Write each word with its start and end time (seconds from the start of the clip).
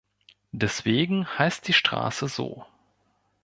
Deswegen 0.51 1.27
heißt 1.37 1.67
die 1.67 1.73
Straße 1.73 2.27
so. 2.27 2.65